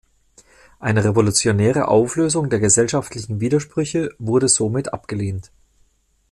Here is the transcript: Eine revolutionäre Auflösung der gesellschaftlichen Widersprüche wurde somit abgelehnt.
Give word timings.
Eine 0.79 1.03
revolutionäre 1.03 1.87
Auflösung 1.87 2.49
der 2.49 2.59
gesellschaftlichen 2.59 3.39
Widersprüche 3.39 4.09
wurde 4.17 4.47
somit 4.47 4.93
abgelehnt. 4.93 5.51